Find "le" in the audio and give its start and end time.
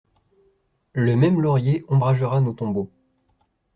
0.93-1.15